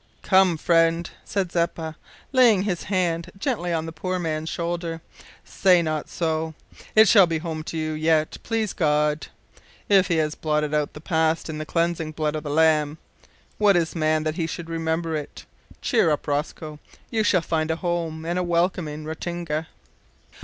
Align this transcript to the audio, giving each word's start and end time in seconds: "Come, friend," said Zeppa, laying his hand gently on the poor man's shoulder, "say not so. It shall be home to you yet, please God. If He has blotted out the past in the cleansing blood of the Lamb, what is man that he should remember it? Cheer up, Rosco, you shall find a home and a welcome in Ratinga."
"Come, 0.23 0.57
friend," 0.57 1.07
said 1.23 1.51
Zeppa, 1.51 1.95
laying 2.31 2.63
his 2.63 2.85
hand 2.85 3.29
gently 3.37 3.71
on 3.71 3.85
the 3.85 3.91
poor 3.91 4.17
man's 4.17 4.49
shoulder, 4.49 4.99
"say 5.45 5.83
not 5.83 6.09
so. 6.09 6.55
It 6.95 7.07
shall 7.07 7.27
be 7.27 7.37
home 7.37 7.61
to 7.65 7.77
you 7.77 7.91
yet, 7.91 8.39
please 8.41 8.73
God. 8.73 9.27
If 9.89 10.07
He 10.07 10.15
has 10.17 10.33
blotted 10.33 10.73
out 10.73 10.93
the 10.93 11.01
past 11.01 11.51
in 11.51 11.59
the 11.59 11.67
cleansing 11.67 12.13
blood 12.13 12.35
of 12.35 12.41
the 12.41 12.49
Lamb, 12.49 12.97
what 13.59 13.77
is 13.77 13.95
man 13.95 14.23
that 14.23 14.37
he 14.37 14.47
should 14.47 14.71
remember 14.71 15.15
it? 15.15 15.45
Cheer 15.83 16.09
up, 16.09 16.25
Rosco, 16.27 16.79
you 17.11 17.21
shall 17.23 17.41
find 17.41 17.69
a 17.69 17.75
home 17.75 18.25
and 18.25 18.39
a 18.39 18.43
welcome 18.43 18.87
in 18.87 19.05
Ratinga." 19.05 19.67